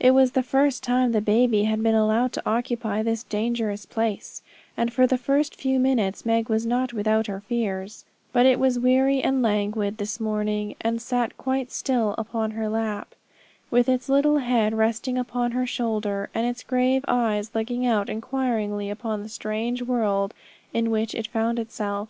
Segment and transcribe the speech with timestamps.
[0.00, 4.40] It was the first time the baby had been allowed to occupy this dangerous place,
[4.78, 8.78] and for the first few minutes Meg was not without her fears; but it was
[8.78, 13.14] weary and languid this morning, and sat quite still upon her lap,
[13.70, 18.88] with its little head resting upon her shoulder, and its grave eyes looking out inquiringly
[18.88, 20.32] upon the strange world
[20.72, 22.08] in which it found itself.